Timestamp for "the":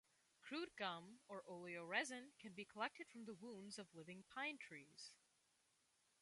3.25-3.35